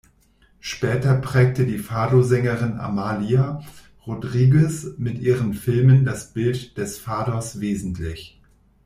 Später 0.61 1.13
prägte 1.19 1.63
die 1.67 1.77
Fadosängerin 1.77 2.79
Amália 2.79 3.61
Rodrigues 4.07 4.95
mit 4.97 5.19
ihren 5.19 5.53
Filmen 5.53 6.05
das 6.05 6.33
Bild 6.33 6.75
des 6.79 6.97
Fados 6.97 7.59
wesentlich. 7.61 8.41